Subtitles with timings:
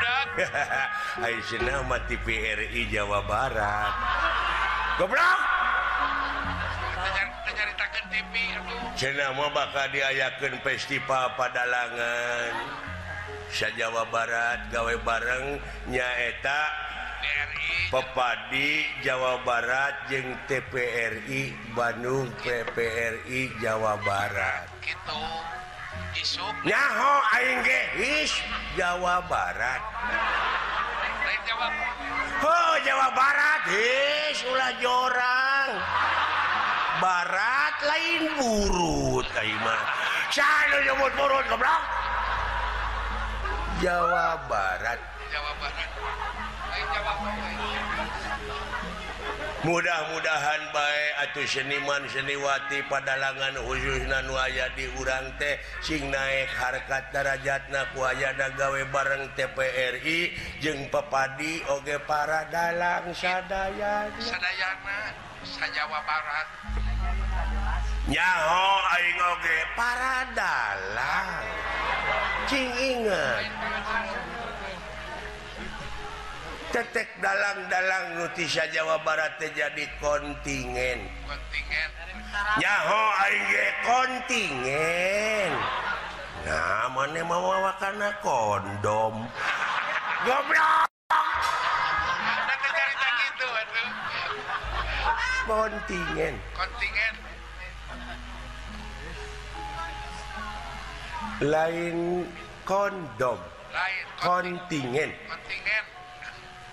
[1.90, 3.92] mati PRI Jawa Barat.
[5.00, 5.40] Goblok
[9.50, 12.52] bakal diayakan festival padalangan
[13.50, 15.58] Sy Jawa Barat gawei bareng
[15.90, 16.70] nyaeta
[17.90, 24.70] pepadi Jawa Barat jeung TPRI Bandung PPRI Jawa Barat.
[24.84, 25.59] Gitu.
[26.64, 28.32] nyaho aing ge is
[28.76, 29.82] Jawa Barat.
[32.40, 33.62] Oh Jawa Barat.
[34.36, 35.70] Sulah jorang.
[37.00, 39.80] Barat lain burut Kaimah
[40.84, 41.82] nyebut burut goblok.
[43.82, 45.00] Jawa Barat.
[45.32, 45.90] Jawa Barat.
[46.70, 49.09] Lain Jawa Barat.
[49.60, 55.60] mudah-mudahan baik atau seniman seniwati padalangan khusus nu aya di urang teh.
[55.84, 60.32] Sing naik harkat darajatna kuaya dagawe bareng TPRI
[60.64, 65.12] jeung pepadi oge para dalang sadaya sadayana
[65.44, 66.48] sajawa barat.
[68.08, 71.44] Nyaho aing oge para dalang.
[72.48, 73.44] Cing ingat.
[76.70, 81.90] Tetek dalang-dalang nutisa Jawa Barat teh jadi kontingen Kontingen.
[82.62, 85.50] nyaho aing ge kontingen
[86.46, 89.26] nah mana mau wakana kondom
[90.22, 90.86] goblok
[93.18, 93.88] gitu atuh.
[95.50, 97.14] kontingen Kontingen.
[101.42, 101.98] lain
[102.62, 103.38] kondom
[103.74, 105.89] Lain kontingen kontingen.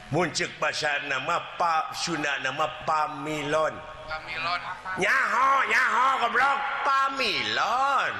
[0.08, 3.76] muncul bahasa nama Pak Sunda nama pamilon.
[4.96, 6.60] Nyaho nyaho goblok.
[6.88, 8.12] Pamilon.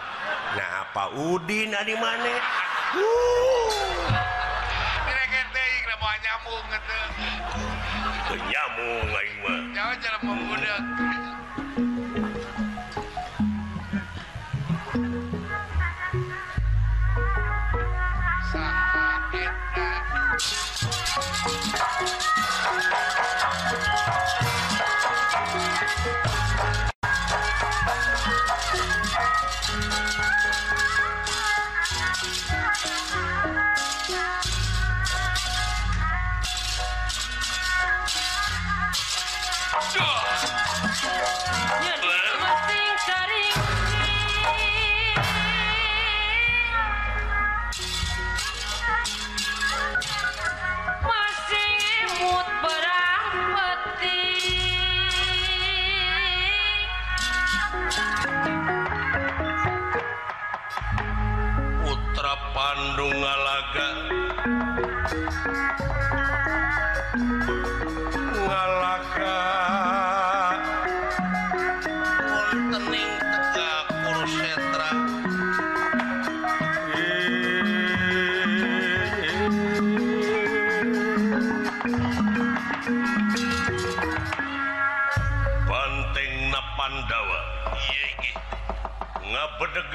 [0.60, 2.34] Nah apa Udin di mana?
[2.98, 3.72] Uh.
[8.28, 9.60] nyamung nyamung aing mah.
[9.72, 10.76] Nyamung jalan pemuda.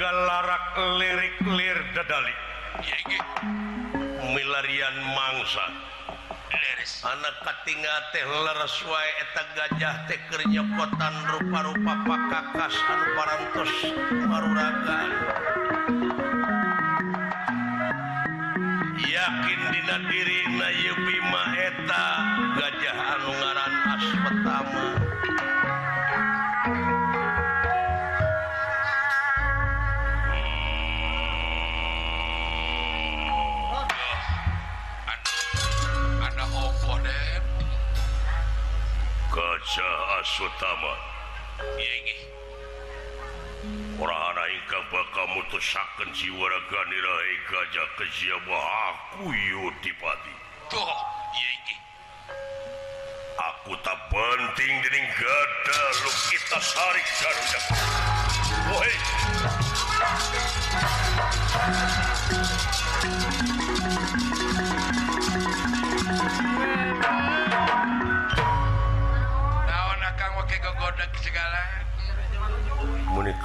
[0.03, 0.65] galarak
[0.99, 2.35] lirik lir dadali
[4.35, 5.67] milarian mangsa.
[7.07, 13.73] Anak katinga teh leres wae eta gajah teh keur nyokotan rupa-rupa pakakas anu parantos
[14.27, 15.09] maruragan.
[19.07, 21.17] Yakin dina dirina yepi
[21.63, 22.05] eta
[22.59, 25.02] gajah anu ngaran aswatama
[40.23, 40.95] Sutama.
[43.99, 44.79] Warga
[46.15, 50.33] siwaraganrai gajah kesiapakuyutipati
[53.63, 57.59] aku tak penting dening gada lu kita sarik garuda.
[57.63, 58.91] Oh, Woi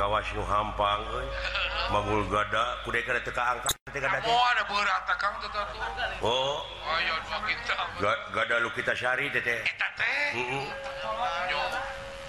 [0.09, 1.05] ngawas hampang
[1.93, 4.33] mangul gada kude kada teka angkat teka dadi
[6.25, 6.65] oh.
[8.33, 9.61] Gada lu kita syari teh teh.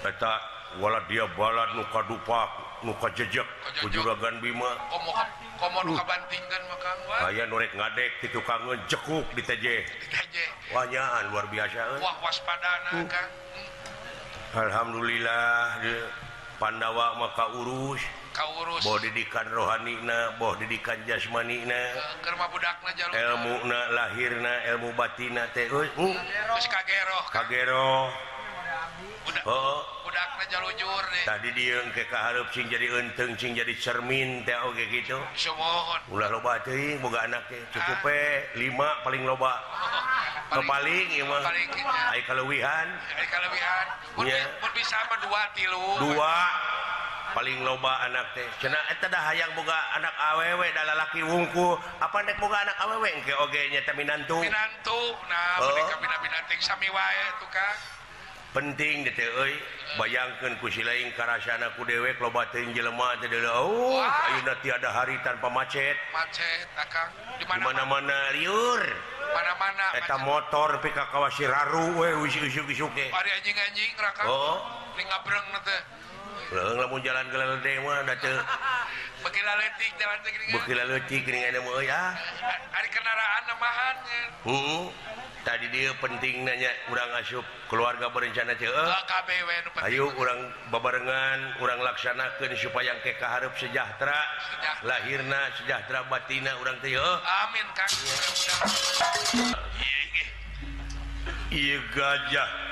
[0.04, 0.32] Eta
[0.76, 2.50] wala dia balad nu kadupak
[2.84, 3.48] nu kajejek.
[3.80, 4.76] Kujuragan bima.
[5.60, 6.96] Komo nu kabantingkeun makan
[7.28, 9.84] aya nu rek ngadek ti tukang jekuk di TJ
[10.72, 13.06] wanyaan luar biasa wah waspadana mm.
[13.12, 13.28] Kang.
[14.56, 15.84] alhamdulillah
[16.60, 18.04] Pandawa maka urus
[18.60, 21.96] urus boh didikan rohanina boh didikan jasmanina.
[23.10, 23.64] Ilmu
[23.96, 26.14] lahirna ilmu batina teh uh, uh.
[26.68, 28.12] kagero kagero
[29.48, 29.99] oh.
[30.10, 31.24] budakjur eh.
[31.28, 35.18] tadi dia ke keharp sing jadi enteng sing jadi cermin teh oge gitu.
[36.10, 37.60] Ulah loba teuing boga anak teh.
[37.70, 39.54] Cukup eh, lima paling loba.
[40.50, 41.42] Oh, paling imah
[42.10, 42.88] ai kalewihan.
[43.14, 43.86] Ai kalewihan.
[44.18, 45.84] Mun bisa mah dua tilu.
[46.02, 46.34] Dua
[47.30, 48.46] paling loba anak teh.
[48.58, 51.78] Cenah eh, eta dah hayang boga anak awewe da lalaki wungku.
[52.02, 54.42] Apa nek boga anak awewe engke oge nya teh minantu?
[54.42, 55.00] Minantu.
[55.30, 55.70] Nah oh.
[55.70, 57.99] mereka minanting sami wae tukang
[58.50, 59.54] penting teh euy
[59.98, 64.90] bayangkeun ku si lain karasana ku dewek loba teuing jelema teh deuleu oh ayeuna tiada
[64.90, 67.10] hari tanpa macet Macet, Kang.
[67.38, 68.34] Di di mana-mana.
[68.34, 68.82] liur
[69.30, 69.86] Mana-mana.
[69.94, 70.26] eta macet.
[70.26, 72.66] motor pika kawasi raru we usik-usik
[72.98, 74.22] ge Ari anjing-anjing Raka.
[74.26, 74.58] oh
[76.50, 78.10] lamun jalan ke dewa uh,
[85.46, 88.90] tadi dia penting nanya kurang asup keluarga berencana ce eh.
[89.86, 94.20] Ayo kurang bebarengan kurang laksanakeun supaya yang keka harap sejahtera.
[94.84, 97.08] Lahirna sejahtera batina orang Tio
[97.46, 97.66] Amin
[101.94, 102.69] gajah.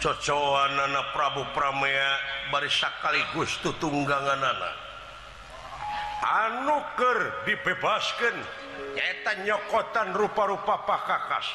[0.00, 2.10] cocoan nana Prabu Pramea
[2.48, 4.76] bari sakaligus tuh tunggangan anak
[6.20, 8.36] anuker dibebaskan
[9.46, 11.46] nyokotan rupa-rupa pakakas.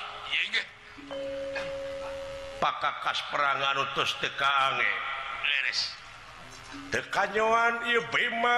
[2.58, 4.90] Pakakas perangan utus tekaange
[6.92, 8.58] tekanyoan ieu bima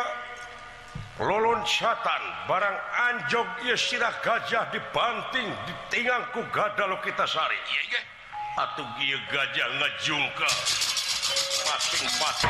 [1.21, 2.77] lolon satan barang
[3.09, 7.57] anjog ieu sirah gajah dibanting ditingangku gadalo kita sari.
[7.57, 8.16] Ieu
[8.57, 8.89] Atuh
[9.29, 10.49] gajah ngejungka
[11.61, 12.49] masing-masing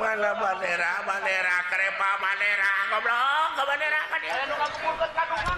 [0.00, 4.70] mana bandera bandera kerepa bandera goblok ke bandera kan dia kandungan
[5.14, 5.52] kandungan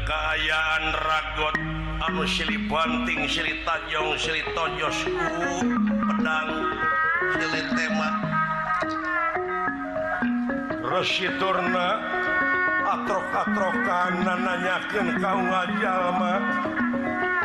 [0.00, 1.56] kekayaan ragot
[2.06, 5.66] anu Sili Banting Sili Tajong Sili Tojosku
[6.06, 6.50] pedang
[7.34, 8.10] Sili Tema
[10.80, 11.88] Resi Turna
[12.90, 16.34] atrok-atrokan nananyakin kau ngajalma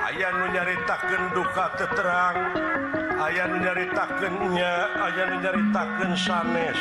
[0.06, 2.38] aya nu nyaritakan duka terang.
[3.18, 6.78] Aya nyaritakannya aya nyaritakan sanes.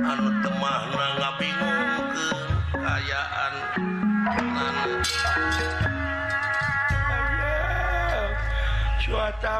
[0.00, 2.08] Anu temah nga bingung
[2.72, 3.54] kekayaan
[9.04, 9.56] cuaca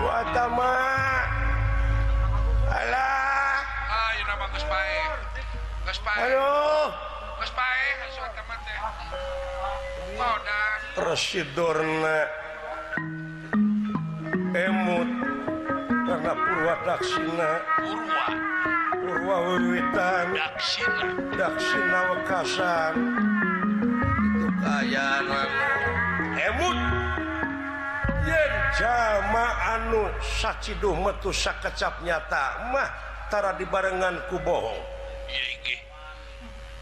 [0.00, 0.85] cuaca mah.
[10.96, 12.18] Residorna
[14.50, 15.10] emut.
[15.86, 17.50] Karena Purwa Daksina.
[17.78, 18.24] Purwa?
[18.98, 21.06] Purwa Wiwitan Daksina?
[21.38, 22.94] Daksina Wekasan.
[24.26, 25.50] Itu kayanan
[26.34, 26.78] emut.
[28.26, 29.46] Yen jama
[29.78, 32.90] anu saciduh metu sakecap nyata mah
[33.30, 34.95] tara dibarengan ku bohong.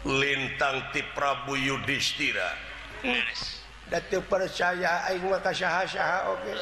[0.05, 2.53] Lintang ti Prabu Yudhistira.
[3.89, 6.53] Das teu percaya aing mah kasaha-saha oge.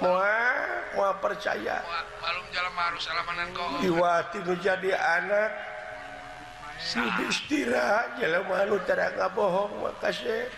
[0.00, 0.56] Moal,
[0.96, 1.80] moal percaya.
[1.84, 3.88] Moal baeun jelema harus alamanan geuh.
[3.92, 5.50] Iwah ti jadi anak
[6.78, 10.48] Yudhistira, jelema anu tara ngabohong mah kasep.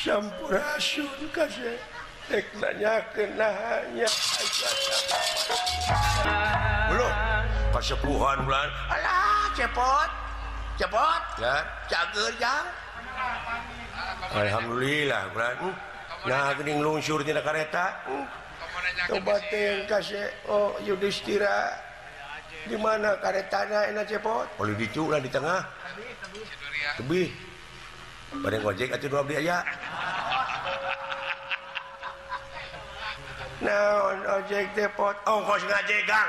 [0.00, 1.80] Sampurasun kasep.
[2.26, 3.86] Tek nanyakeun naha
[6.90, 7.14] belum
[7.76, 10.08] persepuhan bulan Alah cepot
[10.80, 11.60] cepot ya
[11.92, 12.64] cager jang
[14.32, 15.56] Alhamdulillah bulan
[16.24, 18.00] nah gening lungsur tina kareta
[19.12, 21.76] coba teh kasih oh Yudhistira
[22.64, 25.60] di mana karetana enak cepot boleh diculah di tengah
[27.04, 27.28] lebih
[28.40, 29.60] pada ngojek atau dua beli aya
[33.56, 36.28] Nah, ojek depot, ongkos ngajegang.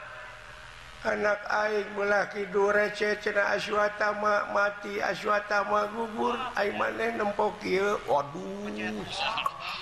[1.01, 8.69] anak aing melaki dure cecena aswata ma mati aswata gugur aing maneh nempok kieu waduh.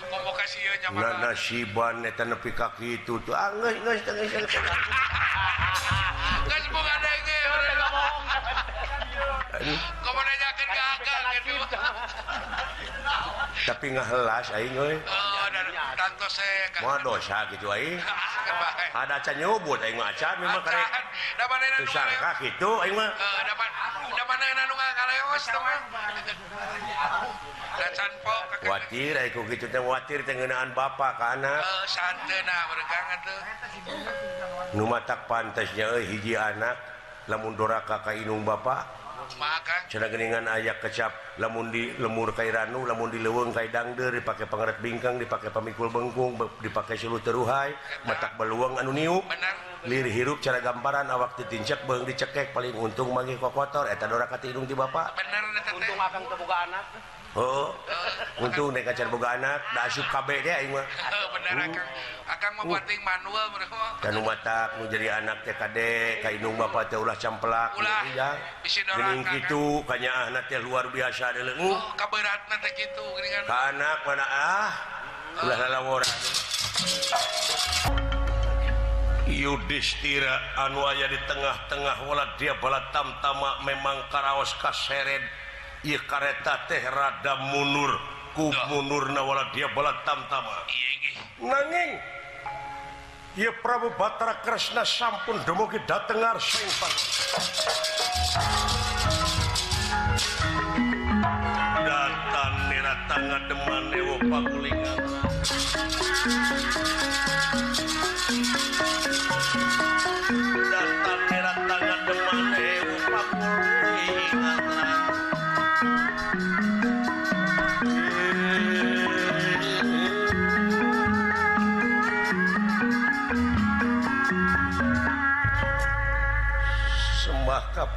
[0.10, 3.36] Provokasi ieu nyaman nana siban eta nepi ka kitu tuh.
[3.36, 4.48] Ah, Angeus geus teu geus
[6.48, 8.16] geus mun ada ieu urang ngomong
[10.00, 11.24] kumaha nanyakeun ka akal
[13.68, 14.96] tapi ngahelas aing euy.
[15.04, 15.29] Oh.
[16.80, 17.20] Waduh,
[17.52, 18.00] gitu ai.
[18.90, 20.84] Ada nyebut aing mah acan memang kare.
[21.38, 23.10] Da mana nu sangka kitu aing mah.
[23.14, 23.78] Da mana
[24.18, 25.78] da mana nu ngakaleos teh mah.
[27.80, 28.56] Da can pok ka.
[28.66, 31.62] Khawatir aing ku kitu teh khawatir teh ngeunaan bapa ka anak.
[31.62, 33.40] Heuh, santeuna bergang atuh.
[34.74, 36.76] Nu matak pantesnya euy hiji anak
[37.30, 38.88] lamun doraka ka inung bapa.
[39.90, 45.50] cedaingan ayah kecap lamun di lemur Kairanu lamun di leweng Kaidangder dipakai pengeret bingkang dipakai
[45.50, 47.74] pemikul Bengkung dipakai silu teruhai
[48.06, 49.18] matak beluang anu niu.
[49.88, 54.28] Lir hirup cara gambaran awak ditincek beng dicekek paling untung mangi kok kotor eta dora
[54.28, 55.16] kata hidung di bapak?
[55.16, 56.86] Bener untung akan kebuka anak.
[57.38, 57.78] Oh
[58.40, 60.86] untuk naik kacar da dasyuk KB deh aing mah.
[61.36, 62.56] Bener hmm.
[62.58, 63.76] mah penting manual mereka.
[64.00, 65.78] Dan matak nu jadi anak TKD
[66.24, 68.34] ka indung bapa teh ulah campelak Ulah.
[68.66, 73.44] Geuning kitu kanya anak teh luar biasa deuleu Oh kaberatna teh kitu geuningan.
[73.46, 74.72] Ka anak mana ah
[75.44, 76.12] ulah lalaworan
[79.30, 85.22] Yudhistira anu aya di tengah-tengah wala dia balat tamtama memang karaos kaseret
[85.84, 87.96] kareta Tehrada munur.
[88.36, 90.68] Ku munur nawala dia bala tamtama.
[91.40, 91.92] Nanging
[93.40, 96.68] Ieu Prabu Batara Krishna sampun dumugi datengar sing
[101.80, 104.99] Datan nirata ngademan dewa pakulingan.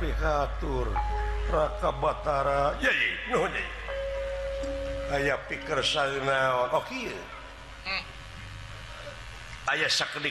[0.01, 0.89] pihatur
[1.51, 2.77] raka Batara
[5.13, 5.79] aya pikir
[6.89, 7.19] kieu
[9.69, 9.89] aya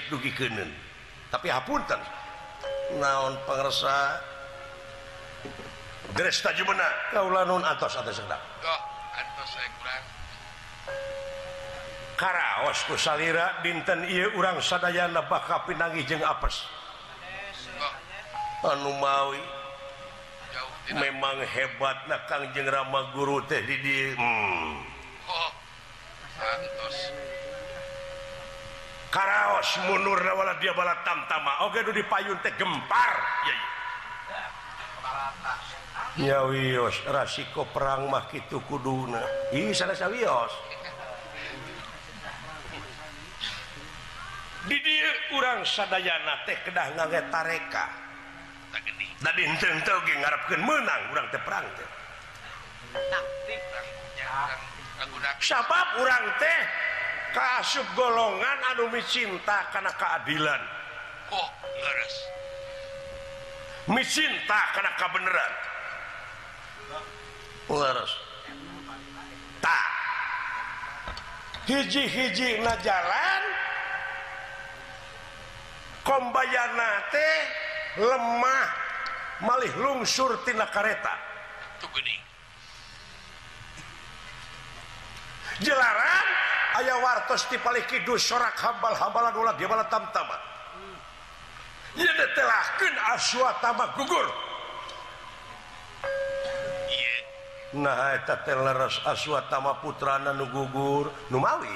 [0.09, 0.69] dugi kenen
[1.29, 2.01] tapi hapunten
[2.97, 4.21] naon pengersa
[6.11, 6.83] Dresta jumena
[7.15, 8.41] kaula nun atos atas sedap.
[8.59, 8.81] Kok
[9.15, 10.03] atos saya kurang.
[12.19, 16.67] Karaos ku salira dinten ieu urang sadayana bakal pinangi jeung apes.
[18.61, 19.41] anu anumawi
[20.93, 24.73] memang hebat nakang jeng Rama guru teh did hmm.
[25.29, 25.51] oh,
[29.11, 31.67] Karaos munurwala dia bala tamtama.
[31.67, 33.15] Oke okay, dipayun teh gempar.
[36.15, 39.23] Nyawios rasiko perang mah itu kuduna
[39.55, 40.51] Ih sana wios
[44.67, 48.00] di dieu kurang sadayana teh kedah ngaget tareka
[49.21, 51.89] ngarapkan menang kurang terperang teh.
[55.41, 56.59] Sabab orang teh
[57.33, 60.61] kaasup golongan anumi cinta karena keadilan.
[61.31, 61.49] Kok
[63.89, 65.53] misinta karena kebenaran.
[67.71, 68.11] Leres.
[69.63, 69.89] Tak.
[71.69, 73.41] Hiji-hiji na jalan
[76.03, 77.37] kombayana teh
[78.01, 78.80] lemah.
[79.41, 81.15] malih lungsurtina kareta.
[85.61, 86.27] Jelaran
[86.81, 90.37] aya wartos dipalik Kidul sorak hambal-hambalan ulat di bala tamtama.
[91.93, 93.51] Ieu ditelahkan aswa
[93.93, 94.25] gugur.
[94.25, 94.27] Gugur
[97.71, 98.55] nah eta teh
[99.07, 101.71] aswa tama putrana nu gugur numawi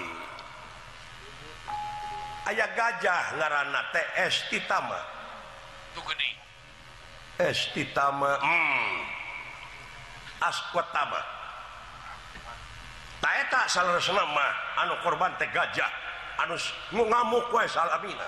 [2.51, 4.99] aya gajah ngaranna TS titama
[5.95, 6.44] tuh gede
[7.35, 8.39] Estitama
[10.39, 11.21] asquataba
[13.19, 15.89] taeta saleresna mah ah, anu korban teh gajah
[16.37, 16.55] ah, anu
[16.93, 18.27] ngamuk wae salamina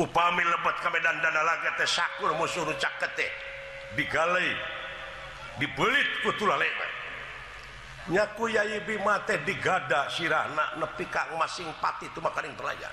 [0.00, 3.28] upami lebat ka medan dana laga teh sakur musuh rucak kete
[3.98, 4.56] digalai
[5.60, 6.88] dibelit ku tulalema
[8.08, 12.92] nyaku yai bima teh digada sirahna nepi ka masing pati tu makaring pelajar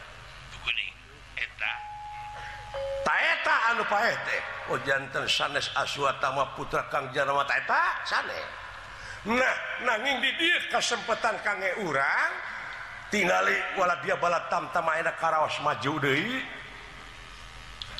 [3.04, 4.38] taeta anu paete.
[4.72, 8.64] Oh, Janten sanes aswa mah putra kang jarwa taeta sanes
[9.24, 9.56] nah
[9.88, 12.32] nanging di dia kesempatan kange urang
[13.08, 16.44] tingali wala dia balat tam tama enak karawas maju deui.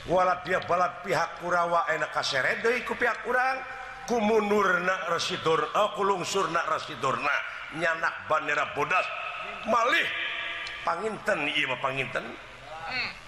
[0.04, 3.64] Wala dia balat pihak kurawa enak kaseret deui ku pihak urang
[4.04, 7.36] kumunurna rasidor oh, kulungsurna rasidorna
[7.80, 9.08] nyanak bandera bodas
[9.64, 10.08] malih.
[10.84, 12.28] Panginten ieu panginten.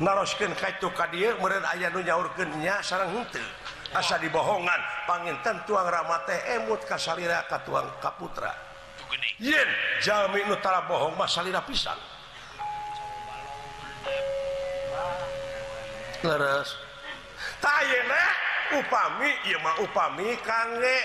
[0.01, 3.45] narosken kaitu ka dia me aya nu nyaurkennya sarang henteu.
[3.95, 8.65] Asa dibohongan panginten tuang ramate emut kasarira ka tuang kaputra
[9.39, 11.97] yen jalmi nutara bohong mah salira pisan.
[16.25, 16.69] Leres.
[17.61, 18.23] Tayena
[18.81, 20.97] upami ieu mah upami kangge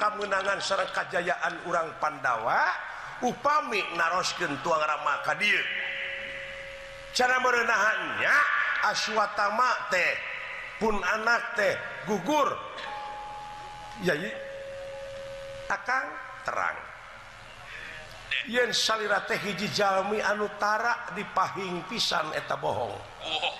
[0.00, 2.72] kemenangan sareng kajayaan urang Pandawa
[3.20, 5.60] upami naroskeun tuang rama ka dieu
[7.16, 8.36] cara merenahannya
[8.92, 10.12] aswatama teh
[10.76, 11.72] pun anak teh
[12.04, 12.52] gugur.
[14.04, 14.28] Yai
[15.72, 16.04] akan
[16.44, 16.76] terang.
[18.52, 22.92] Yen salira teh hiji jalmi anu tara dipahing pisan eta bohong.
[23.24, 23.54] Oh,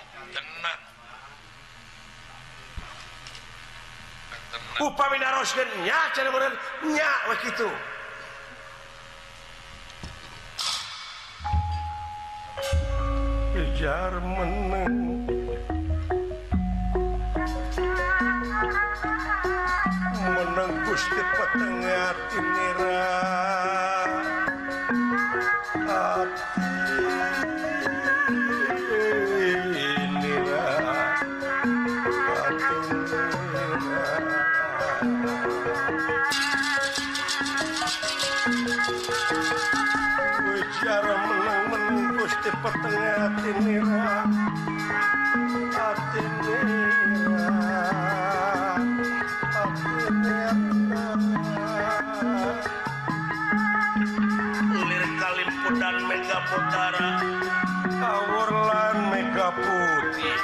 [4.77, 6.29] upami naroskeun nya cenah
[7.33, 7.65] begitu
[13.77, 15.29] jar meneng
[20.17, 23.21] menenggus di petengah timira
[42.67, 44.27] peteng atine ra
[45.87, 46.59] atine
[47.31, 47.47] ra
[49.63, 50.41] atine
[54.81, 55.71] ulir kalimpu
[56.11, 57.09] mega putara
[58.11, 58.51] awur
[59.15, 60.35] mega putih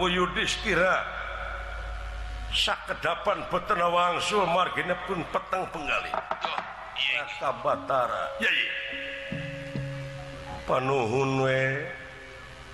[0.00, 1.04] Prabu Yudhistira
[2.56, 8.32] sakedapan petena wangsul margin pun petang penggali oh, Batara.
[8.40, 8.48] We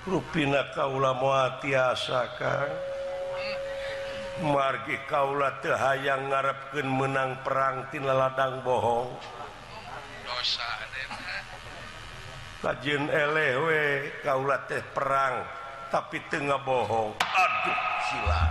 [0.06, 4.46] ruina kaula muaasaka hmm.
[4.46, 9.18] margi kaula tehaang ngarepken menang perangtina ladang bohong.
[12.62, 13.66] Kajjin elew
[14.22, 15.65] kaula teh perang.
[15.96, 17.16] tapi tengah bohong.
[17.24, 17.78] Aduh
[18.12, 18.42] sila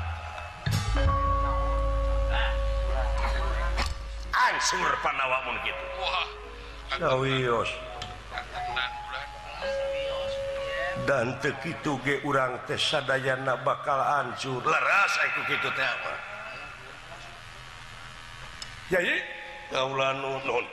[4.34, 5.86] ansur panawamun gitu
[6.98, 7.70] Dawios
[11.06, 14.66] dan tekitu ge urang teh sadayana bakal hancur.
[14.66, 16.14] Leras aku gitu teh apa?
[18.90, 19.14] Jadi
[19.70, 20.66] kaulan nun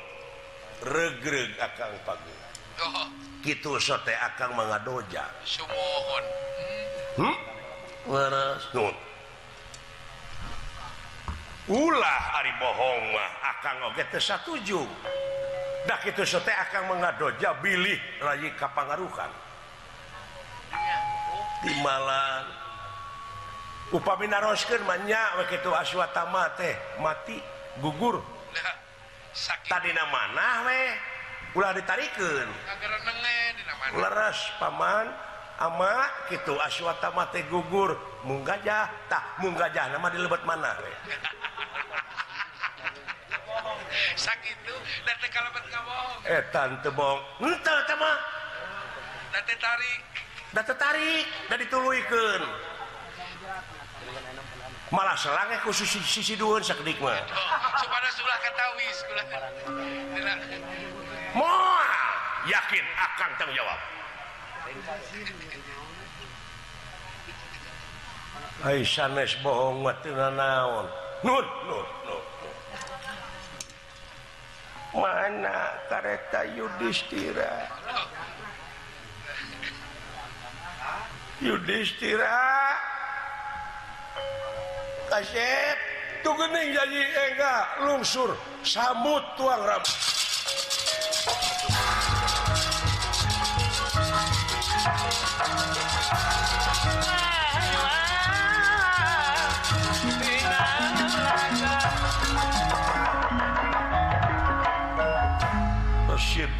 [0.88, 2.41] regreg akang pagi.
[2.80, 3.06] Oh.
[3.44, 5.28] gitu sote akan mengadoja
[7.18, 7.20] hmm?
[7.20, 7.36] hmm?
[11.70, 13.74] ulah Ari bohong mah akan
[14.18, 14.82] satuju.
[15.86, 19.30] nah itu sote akan mengadoja bilih lagi kapangaruhan
[21.82, 22.42] malam
[23.94, 27.38] upami naroskeun manya begitu aswatama teh mati
[27.78, 28.18] gugur.
[29.70, 30.92] Tadi mana weh
[31.52, 32.48] ulah ditarikan
[33.92, 35.12] leres Paman
[35.60, 36.58] ama gitu.
[36.58, 37.94] Aswata mate gugur.
[38.26, 40.74] Mung gajah tak mung gajah nama di lebat mana
[44.16, 44.56] sakit
[46.22, 48.12] eh tante bong entah sama
[49.32, 50.00] Date tarik.
[50.52, 51.24] Date tarik.
[51.48, 52.40] Dan dituluikan.
[54.92, 57.16] Malah selangnya khusus sisi, sisi duun sakit mah.
[57.16, 57.20] Oh,
[57.80, 59.24] Kepada sulah ketahui sekolah
[61.32, 61.88] Moa
[62.44, 63.80] yakin akan tanggung jawab.
[68.62, 70.86] Hai sanes bohong watina naon.
[71.24, 72.24] Nut nut nut.
[74.92, 77.72] Mana kareta Yudhistira?
[81.40, 82.36] Yudhistira.
[85.08, 85.78] Kasep,
[86.24, 87.00] tuh gening jadi
[87.32, 89.92] enggak lungsur samut tuang rabu.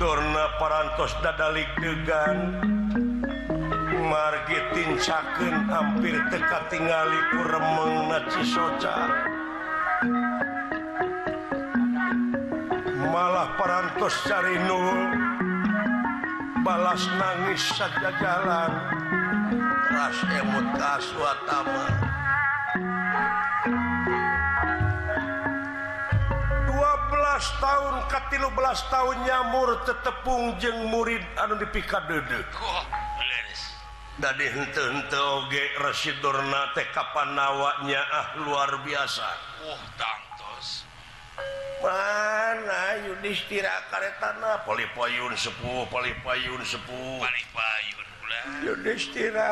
[0.02, 2.58] Durna parantos dadalik degan.
[4.02, 8.98] Margintincaken hampir teka tinggali kuremeng nacisoca
[13.14, 15.14] malah parantos cari nul
[16.66, 18.72] balas nangis saja jalan
[19.86, 22.11] ras emut aswatama.
[28.08, 32.46] ke 13 tahun nyamur tetepung jeng murid anu dipikat duduk
[36.76, 39.28] teh kapan panawanya ah luar biasa.
[39.64, 39.78] Uh,
[41.82, 47.18] mana Yudhistira karetana Polipayun sepuh Polipayun sepuh.
[48.62, 49.50] Yudhistira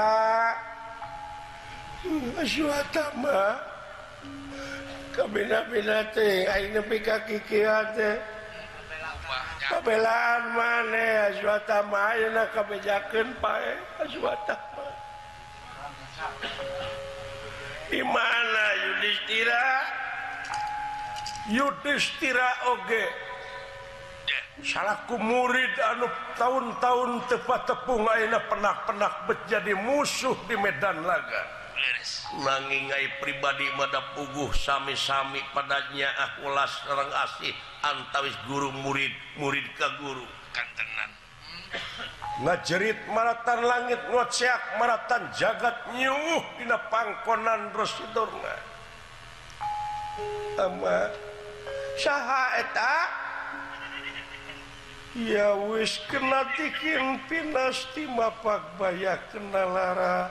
[5.11, 6.07] kabina-bina
[6.71, 7.39] nepi kaki
[9.71, 14.59] kabelaan maneh Azwata main kabejakeun pae aswata
[17.91, 19.65] di mana Yudhistira?
[21.51, 23.05] Yudhistira oge.
[24.63, 26.07] Salahku murid anu
[26.39, 31.60] tahun-tahun tepat tepung aina pernah-penak menjadi musuh di Medan Laga.
[32.45, 39.89] nangingai pribadi mada puguh sami-sami padanya ah ulas serrang asih antawis guru murid murid ke
[40.01, 40.27] guru.
[40.51, 41.11] Kantenan.
[42.41, 48.71] Ngajerit Maratan langit ngoceak Maratan jagat nyuh dina pangkonan Rasidurna
[50.61, 51.09] ama
[51.97, 52.97] saha eta?
[55.19, 60.31] Ya wis kena tikin pinas ti mapak bayak kena lara.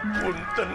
[0.00, 0.70] punten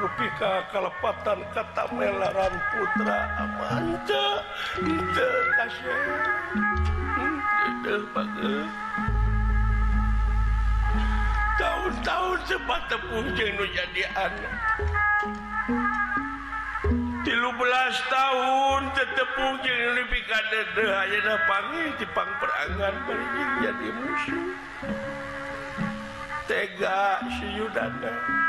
[0.00, 0.28] Rupi
[0.72, 4.26] kalepatan kata melaran putra amanca
[11.60, 14.54] tahun-tahun cepat tepung jenuh jadi anak.
[17.20, 17.36] 13
[18.08, 24.44] tahun tetepung jenuh lebih kadede hanya panggil dipang perangan berijin jadi musuh.
[26.48, 28.39] Tega si Yudana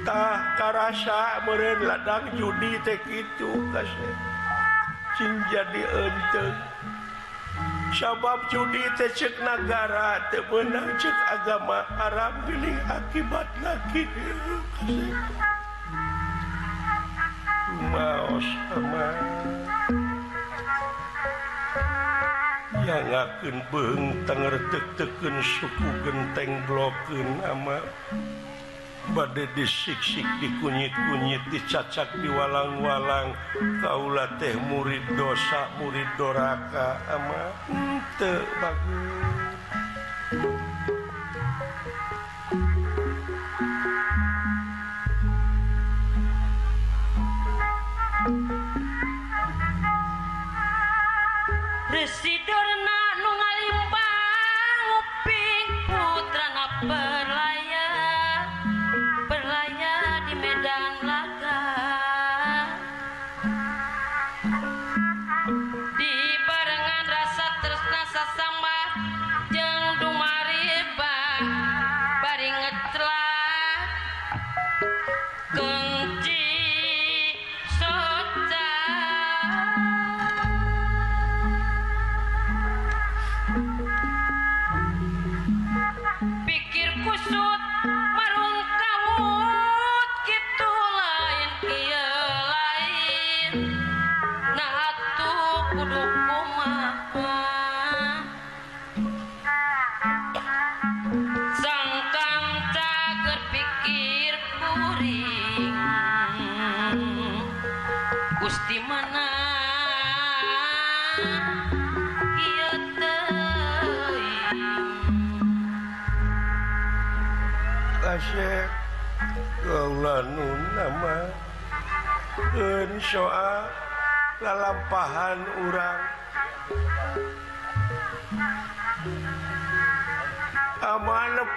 [0.00, 4.14] cinta karasa meren ladang judi teh gitu kasih.
[5.20, 6.56] Cing jadi enteng.
[7.92, 10.40] Sabab judi teh cek negara teh
[10.96, 14.08] cek agama haram gini akibat lagi
[17.92, 19.08] mau sama
[22.88, 24.54] yang beng Tenger
[24.96, 27.84] teken suku genteng bloken ama.
[29.10, 33.34] badai disik-sik dikunyit-kunyit dicacak di walang-walang
[33.82, 37.50] Kaula teh murid dosa murid doraka ama
[38.16, 39.10] teu bagus.
[51.90, 52.59] Residu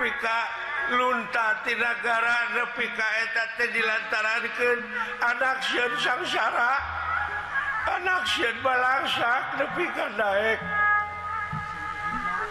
[0.04, 0.40] pika
[0.92, 4.80] luntattinagara nepikaeta dilantarankan
[5.22, 6.74] anakun sangsara
[7.88, 10.60] anakun balangsak nepika naik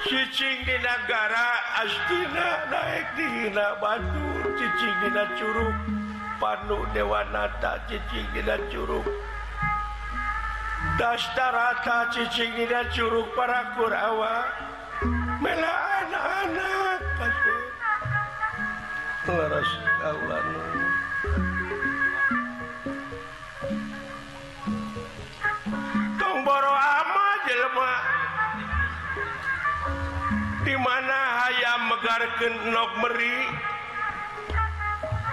[0.08, 1.48] cicing di negara
[1.84, 5.76] astina naik dihina Bandul cicing Dina Curug.
[6.42, 9.06] Pandu Dewanata cicing Dina Curug.
[11.00, 14.36] dastarata dan Curug para Kurawa
[15.40, 15.74] mela
[16.04, 17.00] anak-anak
[19.32, 19.70] laras
[20.02, 20.46] kaulan
[26.20, 27.92] tong boro ama jelema
[30.62, 33.38] di mana hayam megarkeun nok meri.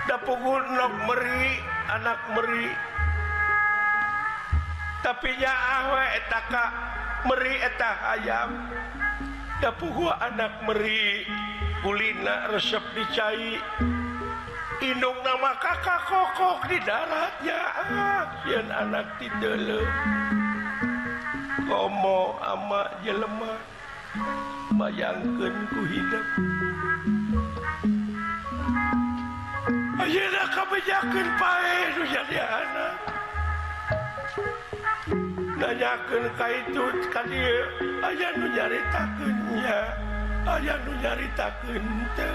[0.10, 1.62] Da pukul nok meri
[1.94, 2.89] anak meri.
[5.04, 5.54] tapinya
[7.28, 8.50] meri eta ayam
[9.60, 11.28] da gua anak meri
[11.84, 13.60] kulina resep dicai.
[14.80, 19.84] Indung nama kakak kokok di daratnya ah, kian anak tidele
[21.68, 23.60] komo ama jelema
[24.80, 26.26] bayangkan ku hidup
[30.00, 32.89] Ayeuna kabejakeun pae nu jadi anak.
[35.60, 36.86] nanyaken ka itu
[37.28, 37.60] dieu
[38.00, 38.80] aya nujari
[39.60, 39.80] nya
[40.48, 42.34] aya nujari teu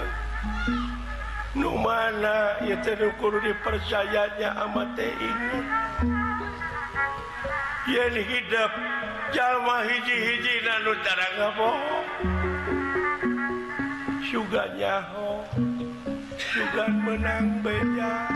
[1.55, 5.65] Nu mana ia terukur dipercayanya amat ingat.
[7.87, 8.71] Yang hidup
[9.31, 12.07] jalma hiji-hiji nanu cara ngabohong
[14.25, 15.47] juga nyaho
[16.35, 18.27] juga menang beja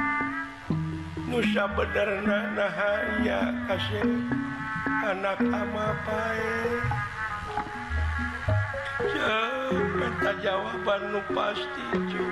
[1.28, 2.10] Nusa bener
[2.56, 4.08] nahaya kasih.
[5.06, 6.90] anak amapaeta
[10.44, 12.24] jawaban nu pasti cu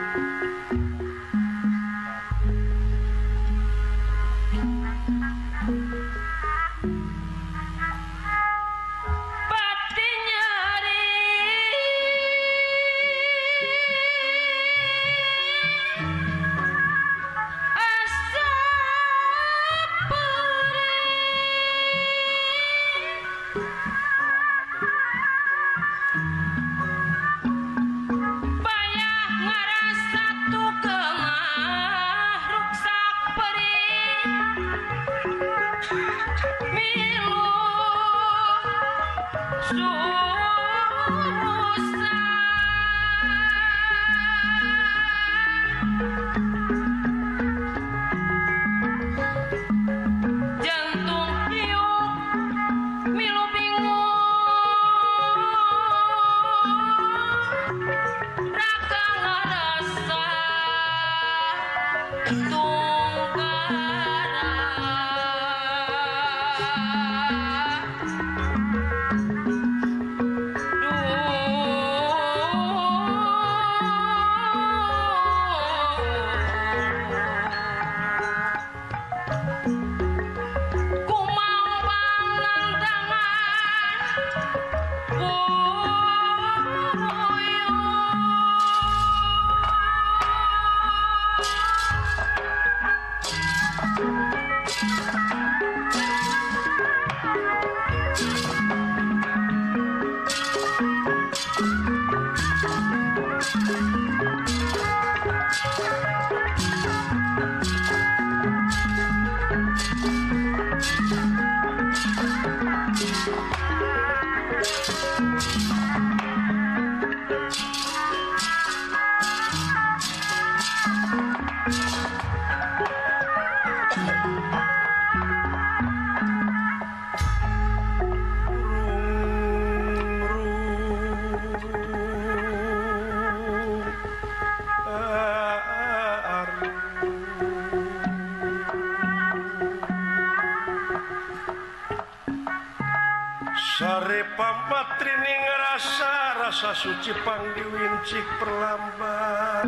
[146.77, 149.65] Sucipang diwincik perlambat.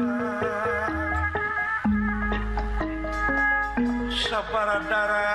[4.13, 5.28] Sabar darah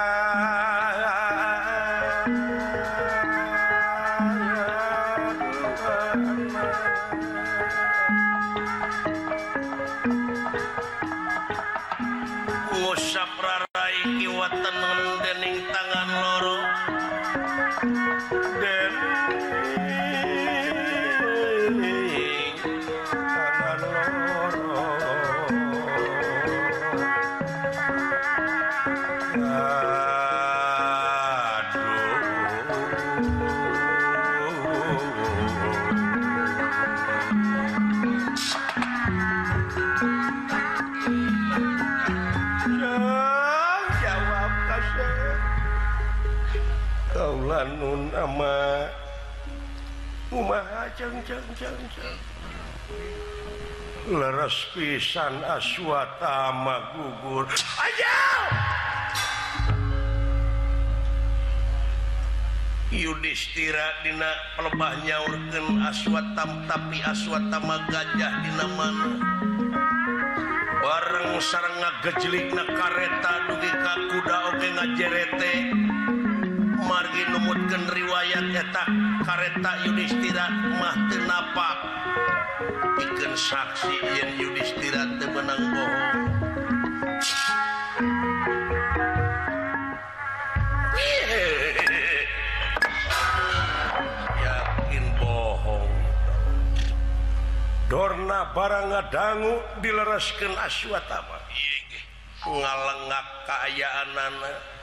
[54.05, 57.51] leres pisan aswatama gugur
[62.95, 69.19] Yudhistira dina pelebah nyaurkeun aswatam tapi aswatama gajah dina mana?
[70.79, 75.53] Bareng sareng ngagejlikna kareta dugi ka kuda oge ngajerete.
[76.85, 78.85] margi numutkan riwayat eta
[79.25, 81.79] kareta Yudhistira mah napak.
[83.01, 86.21] Bikin saksi yang Yudhistira teu menang bohong.
[94.39, 95.91] Yakin bohong.
[97.89, 101.41] Dorna barang ngadangu dileraskan aswatama.
[102.45, 104.74] Ngalengak kaayaan anak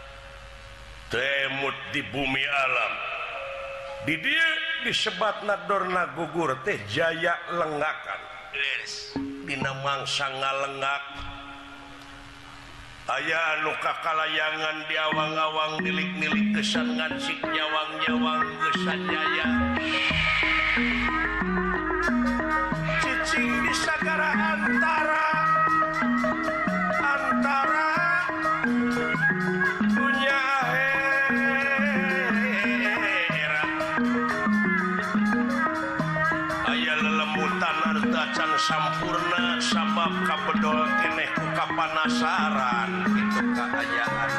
[1.11, 2.93] temut di bumi alam.
[4.07, 4.25] Did
[4.81, 8.21] disebat Nadorna gugur teh Jaya lengakan.
[8.55, 9.13] Yes.
[9.45, 11.03] Dimangsa ngalengak.
[13.11, 19.47] Ayaah lukakalayangan di awang-awang milik-milik kesan sik nyawang-nyawang kesanjaya
[23.03, 25.30] cicing di sagara antara
[41.81, 44.29] pemanasaran itu keayaan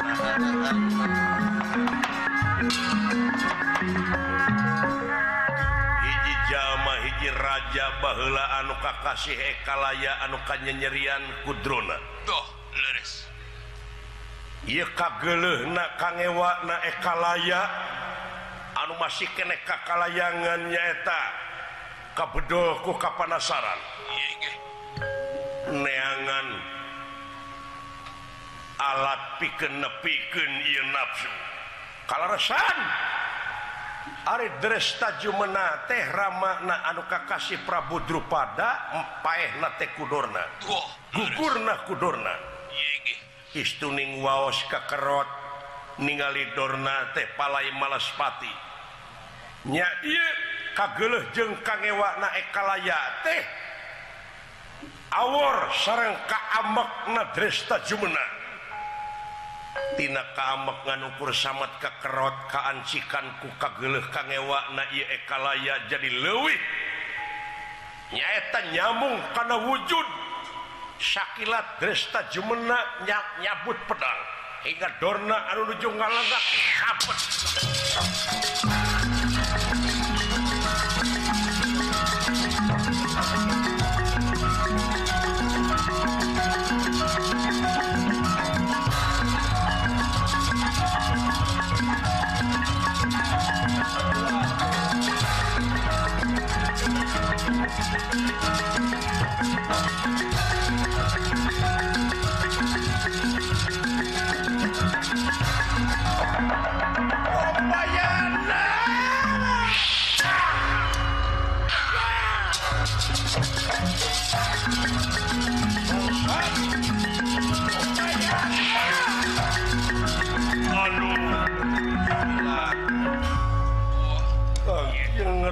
[6.07, 12.47] hiji jama hiji raja baheula anu kakasih ekalaya anu kanyenyerian kudrona tuh
[12.78, 13.26] leres.
[14.62, 17.66] Iya kageleh na kangewa na ekalaya
[18.86, 21.20] anu masih kene kakalayangan nyaeta
[22.14, 23.82] kabedol ku kapanasaran
[24.14, 24.72] iya
[28.83, 30.53] alat piken nepiken
[30.91, 31.30] nafsu
[32.11, 32.78] kalau resan
[34.22, 40.43] Arijumenna teh Ramakna anu Kakasih Prabu Drupada empaeh nate kudorna
[41.14, 42.35] gugurna kudorna
[43.55, 45.28] istuning waos kakerot
[46.01, 48.51] ningali Dorna teh palai malaspati.
[49.68, 49.87] Nya
[50.72, 53.43] kageleh jeng kangewakna ekalaya teh.
[55.12, 58.41] Awor sarang kaambekna Dresta Jumena
[59.97, 66.61] Tina kamak nganukur samat kakerot kaancikan ku kageleh kangewa na ieu ekalaya jadi leuwih.
[68.12, 70.09] Nyaeta nyambung kana wujud.
[71.01, 74.20] Sakilat dresta jumena nyak nyabut pedang.
[74.62, 76.45] Hingga dorna anu nuju ngalangak
[76.79, 77.18] kapet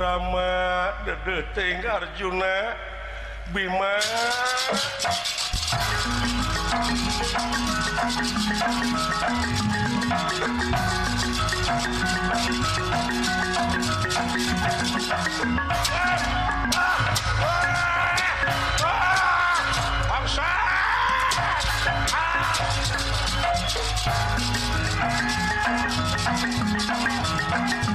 [0.01, 2.73] Rama Dedeteng Arjuna
[3.53, 4.01] Bima
[27.51, 27.90] Thank you.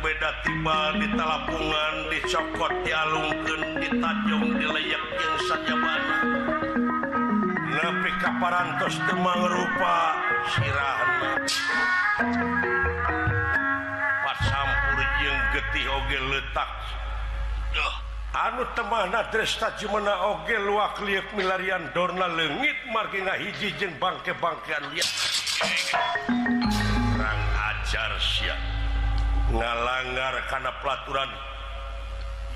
[0.00, 6.18] beda tiba di talapungan dicokot dialungkan ditajung dilayak yang saja mana
[7.68, 9.96] nepi kaparantos demang rupa
[10.56, 11.30] sirahna
[14.24, 16.70] pas sampur yang getih oge letak.
[18.30, 25.10] Anu temana dresta jumena oge luak liuk milarian dorna lengit margina hiji jeung bangke-bangkean liat
[27.10, 28.79] kurang ajar siap
[29.50, 31.30] ngalanggar karena pelaturan.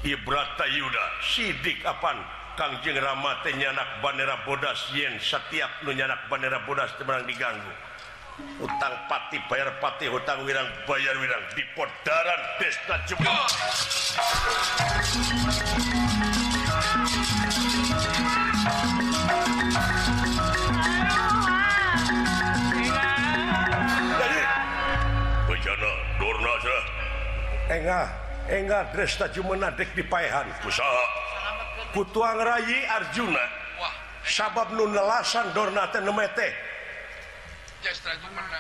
[0.05, 2.21] Ibrata Yuda sidik apan
[2.61, 7.73] Kangjeng Rama tenyanak bandera Bodas yen setiap nunyanak bandera Bodas temerang diganggu.
[8.61, 11.45] Utang pati bayar pati hutang wirang bayar wirang.
[11.57, 13.33] Di podaran desta jemur
[27.69, 28.12] Engah
[28.45, 30.45] enggak Dresta Jumenadek dipahan
[31.97, 33.45] kutuang Rayi Arjuna.
[34.25, 36.49] Sabab nunelasan Dorna Tenemete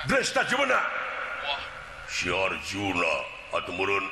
[0.04, 0.76] Dresta Jumena.
[2.04, 3.14] Si Arjuna
[3.56, 4.04] atau murun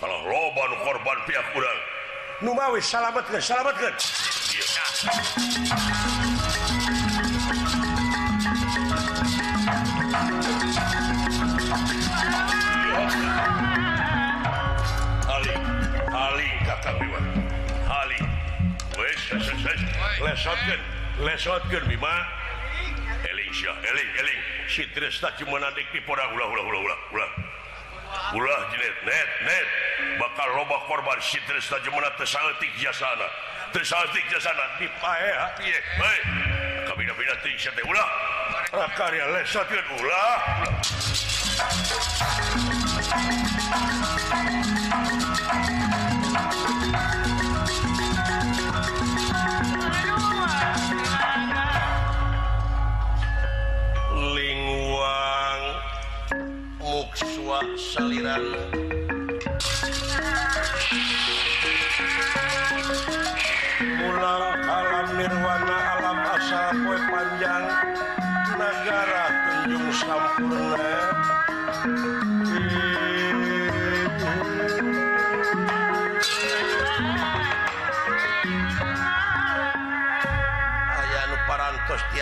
[0.00, 1.78] kalau loban korban pihak kurang
[2.40, 3.92] Numawi selamatkan salametkeun
[10.72, 10.79] yeah.
[30.18, 33.28] bakal roba korban sitik jasana
[33.72, 34.88] tertik jasana di
[38.96, 40.36] karya lesat ulah ulah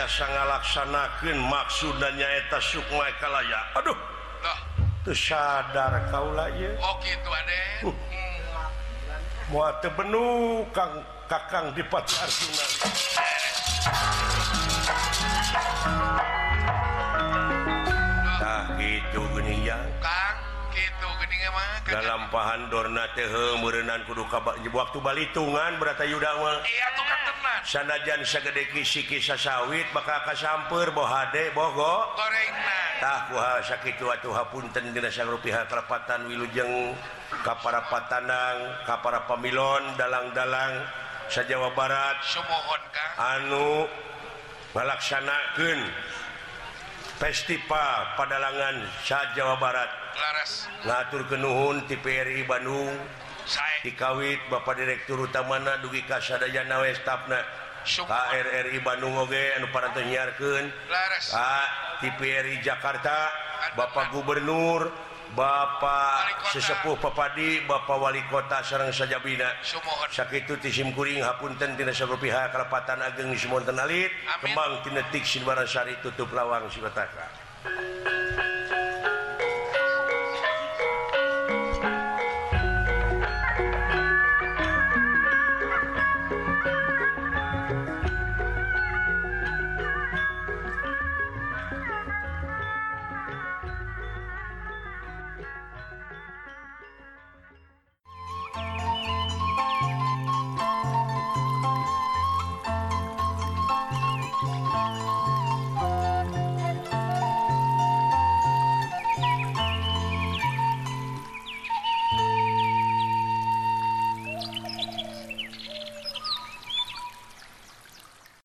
[0.09, 3.61] tiasa ngalaksanakan maksud dan nyaeta Sukma kalaya.
[3.77, 3.93] Aduh.
[5.13, 6.97] Sadar kau oh,
[9.53, 10.65] uh.
[10.73, 12.25] kang kakang dipat nah,
[18.45, 19.81] ah, gitu geni yang
[21.89, 24.29] dalam pahan Dorna Dornatean kudu
[24.77, 26.61] waktu balitungan berata Yudawa
[27.65, 33.33] sanajan sagede kisi kisah sawit maka akan samper bohade Bogotah
[33.65, 33.97] sakit
[34.53, 36.95] Punten Genang rupiah Kerapatan Wilujeng
[37.45, 40.83] Kaparapatanang Kapara Pamilon dalang-dalang
[41.29, 42.17] sa Jawa Barat.
[43.21, 43.85] Anu
[44.73, 45.79] melaksanakan
[47.21, 50.08] festival padalangan Sa Jawa Barat.
[50.85, 52.93] ngatur kenuhun TPRI Bandung.
[53.49, 57.41] Saya dikawit Bapak Direktur Utamana dugi Kasadajana Westapna
[57.89, 60.69] KRRI Bandung Oge anu para tenyiarkan
[62.05, 63.33] TPRI Jakarta
[63.73, 64.93] Bapak Gubernur
[65.33, 69.49] Bapak sesepuh Papadi Bapak Wali Kota Serang Sajabina.
[70.13, 74.13] Sakit tisimkuring Hapunten Dinasa pihak Kalepatan Ageng Sumonten Alit
[74.45, 77.29] Kembang Tinetik Sinbarasari Tutup Lawang Sibataka.